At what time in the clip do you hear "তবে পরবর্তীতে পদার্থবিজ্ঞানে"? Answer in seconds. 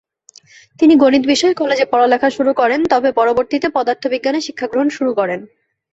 2.91-4.39